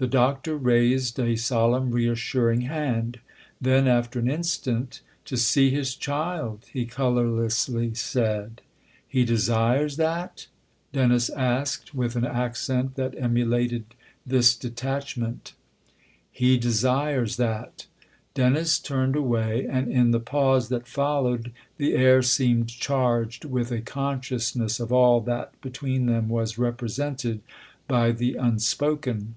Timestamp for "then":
3.60-3.86